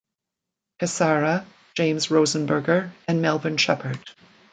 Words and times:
Cassara, 0.79 1.45
James 1.75 2.07
Rosenberger 2.07 2.89
and 3.07 3.21
Melvin 3.21 3.57
Sheppard. 3.57 3.99